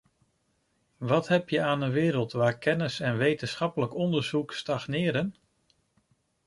Wat 0.97 1.27
heb 1.27 1.49
je 1.49 1.61
aan 1.61 1.81
een 1.81 1.91
wereld 1.91 2.31
waar 2.31 2.57
kennis 2.57 2.99
en 2.99 3.17
wetenschappelijk 3.17 3.93
onderzoek 3.93 4.53
stagneren? 4.53 5.35